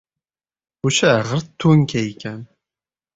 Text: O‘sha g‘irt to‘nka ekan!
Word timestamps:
O‘sha 0.89 1.11
g‘irt 1.27 1.51
to‘nka 1.65 2.01
ekan! 2.13 2.41